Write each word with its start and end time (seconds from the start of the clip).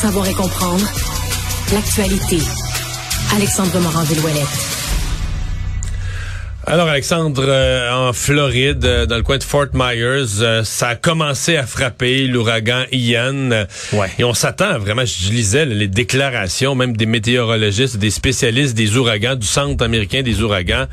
Savoir 0.00 0.26
et 0.26 0.32
comprendre 0.32 0.86
l'actualité. 1.74 2.38
Alexandre 3.36 3.78
Morin-Villouellette. 3.80 4.46
Alors 6.66 6.88
Alexandre, 6.88 7.44
euh, 7.46 8.08
en 8.08 8.14
Floride, 8.14 8.82
euh, 8.86 9.04
dans 9.04 9.18
le 9.18 9.22
coin 9.22 9.36
de 9.36 9.42
Fort 9.42 9.66
Myers, 9.74 10.40
euh, 10.40 10.64
ça 10.64 10.88
a 10.88 10.94
commencé 10.96 11.58
à 11.58 11.66
frapper 11.66 12.26
l'ouragan 12.28 12.84
Ian. 12.92 13.66
Ouais. 13.92 14.08
Et 14.18 14.24
on 14.24 14.32
s'attend 14.32 14.78
vraiment, 14.78 15.04
je 15.04 15.32
lisais 15.32 15.66
les 15.66 15.88
déclarations 15.88 16.74
même 16.74 16.96
des 16.96 17.04
météorologistes, 17.04 17.98
des 17.98 18.10
spécialistes 18.10 18.74
des 18.74 18.96
ouragans, 18.96 19.36
du 19.36 19.46
Centre 19.46 19.84
américain 19.84 20.22
des 20.22 20.40
ouragans. 20.40 20.86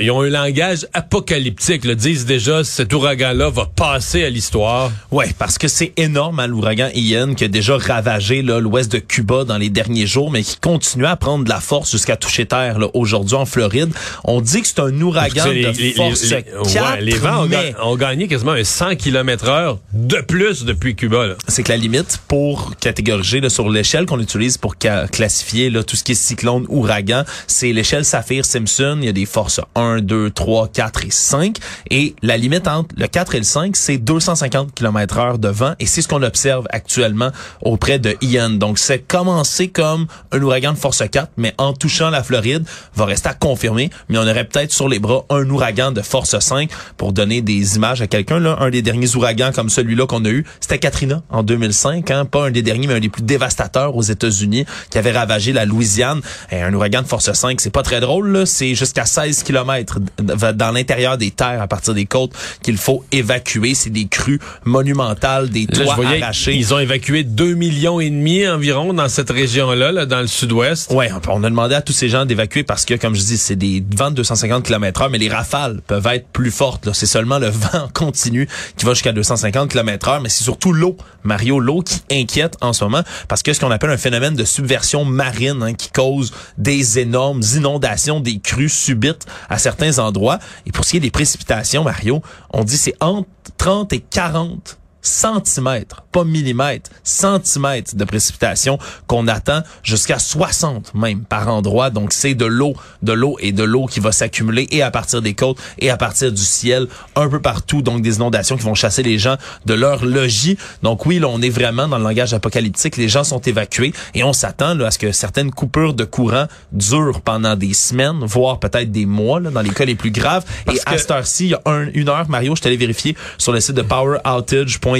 Ils 0.00 0.10
ont 0.10 0.22
un 0.22 0.28
langage 0.28 0.86
apocalyptique, 0.92 1.84
le 1.84 1.94
disent 1.94 2.26
déjà, 2.26 2.64
cet 2.64 2.92
ouragan-là 2.92 3.50
va 3.50 3.66
passer 3.66 4.24
à 4.24 4.30
l'histoire. 4.30 4.90
Ouais, 5.10 5.34
parce 5.38 5.58
que 5.58 5.68
c'est 5.68 5.92
énorme, 5.96 6.40
hein, 6.40 6.46
l'ouragan 6.46 6.88
Ian 6.94 7.34
qui 7.34 7.44
a 7.44 7.48
déjà 7.48 7.76
ravagé 7.76 8.42
l'ouest 8.42 8.90
de 8.92 8.98
Cuba 8.98 9.44
dans 9.44 9.58
les 9.58 9.70
derniers 9.70 10.06
jours, 10.06 10.30
mais 10.30 10.42
qui 10.42 10.56
continue 10.56 11.06
à 11.06 11.16
prendre 11.16 11.44
de 11.44 11.48
la 11.48 11.60
force 11.60 11.90
jusqu'à 11.90 12.16
toucher 12.16 12.46
terre 12.46 12.78
là, 12.78 12.88
aujourd'hui 12.94 13.36
en 13.36 13.46
Floride. 13.46 13.92
On 14.24 14.40
dit 14.40 14.62
que 14.62 14.66
c'est 14.68 14.80
un 14.80 15.00
ouragan 15.00 15.42
C'est 15.44 15.48
de 15.50 15.54
les, 15.54 15.72
les- 15.72 15.92
force 15.94 16.22
les- 16.22 16.42
4, 16.42 16.94
ouais, 16.96 17.00
les 17.02 17.14
vents 17.18 17.46
ont, 17.82 17.96
gagné 17.96 18.28
quasiment 18.28 18.52
un 18.52 18.64
100 18.64 18.96
km 18.96 19.48
heure 19.48 19.78
de 19.92 20.16
plus 20.20 20.64
depuis 20.64 20.94
Cuba. 20.96 21.34
C'est 21.48 21.62
que 21.62 21.70
la 21.70 21.76
limite 21.76 22.20
pour 22.28 22.74
catégoriser 22.80 23.40
là, 23.40 23.48
sur 23.50 23.68
l'échelle 23.68 24.06
qu'on 24.06 24.20
utilise 24.20 24.58
pour 24.58 24.76
classifier 24.78 25.70
là, 25.70 25.82
tout 25.82 25.96
ce 25.96 26.04
qui 26.04 26.12
est 26.12 26.14
cyclone, 26.14 26.66
ouragan, 26.68 27.24
c'est 27.46 27.72
l'échelle 27.72 28.04
Saphir-Simpson. 28.04 28.98
Il 29.00 29.06
y 29.06 29.08
a 29.08 29.12
des 29.12 29.26
forces 29.26 29.60
1, 29.74 30.00
2, 30.00 30.30
3, 30.30 30.68
4 30.68 31.04
et 31.04 31.10
5. 31.10 31.56
Et 31.90 32.14
la 32.22 32.36
limite 32.36 32.68
entre 32.68 32.94
le 32.96 33.06
4 33.06 33.34
et 33.34 33.38
le 33.38 33.44
5, 33.44 33.76
c'est 33.76 33.98
250 33.98 34.74
km 34.74 35.18
heure 35.18 35.38
de 35.38 35.48
vent. 35.48 35.74
Et 35.78 35.86
c'est 35.86 36.02
ce 36.02 36.08
qu'on 36.08 36.22
observe 36.22 36.66
actuellement 36.70 37.30
auprès 37.62 37.98
de 37.98 38.16
Ian. 38.22 38.50
Donc, 38.50 38.78
c'est 38.78 38.98
commencé 38.98 39.68
comme 39.68 40.06
un 40.32 40.42
ouragan 40.42 40.72
de 40.72 40.78
force 40.78 41.02
4, 41.08 41.32
mais 41.36 41.54
en 41.58 41.72
touchant 41.72 42.10
la 42.10 42.22
Floride, 42.22 42.64
va 42.94 43.04
rester 43.04 43.28
à 43.28 43.34
confirmer. 43.34 43.90
Mais 44.08 44.18
on 44.18 44.22
aurait 44.22 44.44
peut-être 44.44 44.72
sur 44.72 44.88
les 44.88 44.98
bras 44.98 45.24
un 45.30 45.48
ouragan 45.50 45.92
de 45.92 46.02
force 46.02 46.38
5 46.38 46.70
pour 46.96 47.12
donner 47.12 47.42
des 47.42 47.76
images 47.76 48.02
à 48.02 48.06
quelqu'un. 48.06 48.38
Là, 48.38 48.56
un 48.60 48.70
des 48.70 48.82
derniers 48.82 49.14
ouragans 49.16 49.50
comme 49.54 49.70
celui-là 49.70 50.06
qu'on 50.06 50.24
a 50.24 50.28
eu, 50.28 50.44
c'était 50.60 50.78
Katrina 50.78 51.22
en 51.30 51.42
2005. 51.42 52.10
Hein? 52.10 52.24
Pas 52.24 52.46
un 52.46 52.50
des 52.50 52.62
derniers, 52.62 52.86
mais 52.86 52.94
un 52.94 53.00
des 53.00 53.08
plus 53.08 53.22
dévastateurs 53.22 53.96
aux 53.96 54.02
États-Unis 54.02 54.66
qui 54.90 54.98
avait 54.98 55.12
ravagé 55.12 55.52
la 55.52 55.64
Louisiane. 55.64 56.20
Et 56.50 56.60
un 56.60 56.72
ouragan 56.72 57.02
de 57.02 57.06
force 57.06 57.32
5, 57.32 57.60
c'est 57.60 57.70
pas 57.70 57.82
très 57.82 58.00
drôle. 58.00 58.46
C'est 58.46 58.74
jusqu'à 58.74 59.04
16 59.04 59.42
km 59.46 59.98
dans 60.18 60.70
l'intérieur 60.72 61.16
des 61.18 61.30
terres 61.30 61.62
à 61.62 61.68
partir 61.68 61.94
des 61.94 62.06
côtes 62.06 62.32
qu'il 62.62 62.76
faut 62.76 63.04
évacuer. 63.12 63.74
C'est 63.74 63.90
des 63.90 64.06
crues 64.06 64.40
monumentales, 64.64 65.48
des 65.50 65.66
Là, 65.66 65.84
toits 65.84 65.94
voyais 65.94 66.22
arrachés. 66.22 66.54
ils 66.54 66.74
ont 66.74 66.78
évacué 66.78 67.24
2 67.24 67.54
millions 67.54 68.00
et 68.00 68.10
demi 68.10 68.46
environ 68.46 68.92
dans 68.92 69.08
cette 69.08 69.30
région-là, 69.30 69.92
là, 69.92 70.06
dans 70.06 70.20
le 70.20 70.26
sud-ouest. 70.26 70.92
Ouais, 70.92 71.10
on 71.28 71.44
a 71.44 71.50
demandé 71.50 71.74
à 71.74 71.82
tous 71.82 71.92
ces 71.92 72.08
gens 72.08 72.24
d'évacuer 72.24 72.62
parce 72.62 72.84
que, 72.84 72.94
comme 72.94 73.14
je 73.14 73.22
dis, 73.22 73.38
c'est 73.38 73.56
des 73.56 73.82
vents 73.96 74.10
de 74.10 74.16
250 74.16 74.64
km 74.64 75.02
heure, 75.02 75.10
mais 75.10 75.18
les 75.18 75.28
rafales 75.28 75.80
peuvent 75.86 76.06
être 76.08 76.28
plus 76.28 76.50
fortes. 76.50 76.86
là. 76.86 76.92
C'est 76.94 77.06
seulement 77.06 77.38
le 77.38 77.48
vent 77.50 77.88
continu 77.94 78.48
qui 78.76 78.84
va 78.84 78.92
jusqu'à 78.94 79.12
250 79.12 79.70
km 79.70 80.08
heure, 80.08 80.20
mais 80.20 80.28
c'est 80.28 80.44
surtout 80.44 80.72
l'eau, 80.72 80.96
Mario, 81.24 81.58
l'eau 81.60 81.82
qui 81.82 82.00
inquiète 82.10 82.56
en 82.60 82.72
ce 82.72 82.84
moment 82.84 83.02
parce 83.28 83.42
que 83.42 83.52
ce 83.52 83.60
qu'on 83.60 83.70
appelle 83.70 83.90
un 83.90 83.96
phénomène 83.96 84.34
de 84.34 84.44
subversion 84.44 85.04
marine 85.04 85.62
hein, 85.62 85.74
qui 85.74 85.90
cause 85.90 86.32
des 86.58 86.98
énormes 86.98 87.42
inondations, 87.54 88.20
des 88.20 88.38
crues 88.38 88.68
subites 88.68 89.26
à 89.48 89.58
certains 89.58 89.98
endroits. 89.98 90.38
Et 90.66 90.72
pour 90.72 90.84
ce 90.84 90.92
qui 90.92 90.96
est 90.98 91.00
des 91.00 91.10
précipitations, 91.10 91.84
Mario, 91.84 92.22
on 92.52 92.64
dit 92.64 92.76
c'est 92.76 92.96
entre 93.00 93.28
30 93.58 93.92
et 93.92 94.00
40 94.00 94.78
centimètres, 95.06 96.02
pas 96.12 96.24
millimètres, 96.24 96.90
centimètres 97.04 97.96
de 97.96 98.04
précipitation 98.04 98.78
qu'on 99.06 99.28
attend 99.28 99.62
jusqu'à 99.82 100.18
60 100.18 100.94
même 100.94 101.20
par 101.24 101.48
endroit. 101.48 101.90
Donc 101.90 102.12
c'est 102.12 102.34
de 102.34 102.44
l'eau, 102.44 102.74
de 103.02 103.12
l'eau 103.12 103.36
et 103.40 103.52
de 103.52 103.62
l'eau 103.62 103.86
qui 103.86 104.00
va 104.00 104.12
s'accumuler 104.12 104.66
et 104.70 104.82
à 104.82 104.90
partir 104.90 105.22
des 105.22 105.34
côtes 105.34 105.58
et 105.78 105.90
à 105.90 105.96
partir 105.96 106.32
du 106.32 106.42
ciel 106.42 106.86
un 107.14 107.28
peu 107.28 107.40
partout. 107.40 107.82
Donc 107.82 108.02
des 108.02 108.16
inondations 108.16 108.56
qui 108.56 108.64
vont 108.64 108.74
chasser 108.74 109.02
les 109.02 109.18
gens 109.18 109.36
de 109.64 109.74
leur 109.74 110.04
logis. 110.04 110.56
Donc 110.82 111.06
oui, 111.06 111.18
là 111.18 111.28
on 111.28 111.40
est 111.40 111.50
vraiment 111.50 111.88
dans 111.88 111.98
le 111.98 112.04
langage 112.04 112.34
apocalyptique. 112.34 112.96
Les 112.96 113.08
gens 113.08 113.24
sont 113.24 113.40
évacués 113.40 113.92
et 114.14 114.24
on 114.24 114.32
s'attend 114.32 114.78
à 114.80 114.90
ce 114.90 114.98
que 114.98 115.12
certaines 115.12 115.50
coupures 115.50 115.94
de 115.94 116.04
courant 116.04 116.46
durent 116.72 117.20
pendant 117.20 117.56
des 117.56 117.74
semaines, 117.74 118.20
voire 118.24 118.58
peut-être 118.58 118.90
des 118.90 119.06
mois 119.06 119.40
là, 119.40 119.50
dans 119.50 119.60
les 119.62 119.70
cas 119.70 119.84
les 119.84 119.94
plus 119.94 120.10
graves. 120.10 120.44
Parce 120.64 120.78
et 120.78 120.82
à 120.86 120.98
cette 120.98 121.10
heure-ci, 121.10 121.44
il 121.46 121.50
y 121.50 121.54
a 121.54 121.60
un- 121.66 121.88
une 121.94 122.08
heure, 122.08 122.28
Mario, 122.28 122.54
je 122.56 122.62
t'allais 122.62 122.76
vérifier 122.76 123.16
sur 123.38 123.52
le 123.52 123.60
site 123.60 123.74
de 123.74 123.82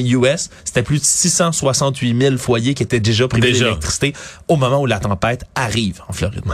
poweroutage.us, 0.02 0.50
c'était 0.64 0.82
plus 0.82 0.98
de 0.98 1.04
668 1.04 2.20
000 2.20 2.36
foyers 2.36 2.74
qui 2.74 2.82
étaient 2.82 3.00
déjà 3.00 3.28
privés 3.28 3.52
d'électricité 3.52 4.12
au 4.48 4.56
moment 4.56 4.80
où 4.80 4.86
la 4.86 4.98
tempête 4.98 5.44
arrive 5.54 6.02
en 6.08 6.12
Floride. 6.12 6.44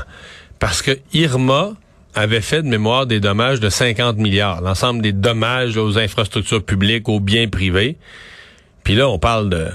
Parce 0.59 0.83
que 0.83 0.99
Irma 1.13 1.73
avait 2.15 2.41
fait 2.41 2.63
de 2.63 2.69
mémoire 2.69 3.07
des 3.07 3.21
dommages 3.21 3.61
de 3.61 3.69
50 3.69 4.19
milliards, 4.19 4.61
l'ensemble 4.61 5.03
des 5.03 5.13
dommages 5.13 5.77
aux 5.77 5.99
infrastructures 5.99 6.63
publiques, 6.63 7.09
aux 7.09 7.21
biens 7.21 7.49
privés. 7.49 7.97
Puis 8.85 8.95
là, 8.95 9.09
on 9.09 9.19
parle 9.19 9.49
de 9.49 9.69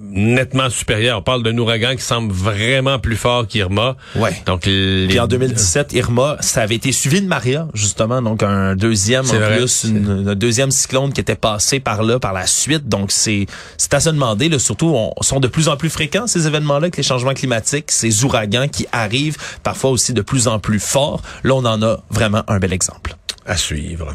nettement 0.00 0.70
supérieur. 0.70 1.18
On 1.18 1.22
parle 1.22 1.42
d'un 1.42 1.56
ouragan 1.58 1.96
qui 1.96 2.02
semble 2.02 2.32
vraiment 2.32 2.98
plus 2.98 3.16
fort 3.16 3.46
qu'Irma. 3.46 3.96
Ouais. 4.14 4.40
Donc, 4.46 4.66
les... 4.66 5.06
Puis 5.08 5.18
en 5.18 5.26
2017, 5.26 5.92
Irma, 5.94 6.36
ça 6.40 6.62
avait 6.62 6.76
été 6.76 6.92
suivi 6.92 7.20
de 7.20 7.26
Maria, 7.26 7.68
justement, 7.74 8.22
donc 8.22 8.42
un 8.42 8.76
deuxième 8.76 9.24
en 9.24 9.34
vrai. 9.34 9.56
plus, 9.58 9.84
une- 9.84 10.28
un 10.28 10.34
deuxième 10.34 10.70
cyclone 10.70 11.12
qui 11.12 11.20
était 11.20 11.34
passé 11.36 11.80
par 11.80 12.02
là 12.02 12.18
par 12.18 12.32
la 12.32 12.46
suite. 12.46 12.88
Donc 12.88 13.10
c'est 13.12 13.46
c'est 13.76 13.92
à 13.94 14.00
se 14.00 14.10
demander, 14.10 14.48
là, 14.48 14.58
surtout, 14.58 14.92
on, 14.94 15.12
sont 15.22 15.40
de 15.40 15.48
plus 15.48 15.68
en 15.68 15.76
plus 15.76 15.90
fréquents 15.90 16.26
ces 16.26 16.46
événements-là, 16.46 16.78
avec 16.84 16.96
les 16.96 17.02
changements 17.02 17.34
climatiques, 17.34 17.90
ces 17.90 18.24
ouragans 18.24 18.68
qui 18.68 18.86
arrivent 18.92 19.36
parfois 19.62 19.90
aussi 19.90 20.12
de 20.12 20.22
plus 20.22 20.46
en 20.48 20.58
plus 20.58 20.80
forts. 20.80 21.22
Là, 21.42 21.54
on 21.54 21.64
en 21.64 21.82
a 21.82 21.98
vraiment 22.10 22.42
un 22.48 22.58
bel 22.58 22.72
exemple. 22.72 23.16
À 23.46 23.56
suivre. 23.56 24.14